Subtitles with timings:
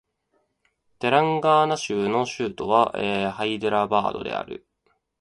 [0.97, 2.91] テランガーナ州の州都は
[3.33, 4.65] ハイデラバードである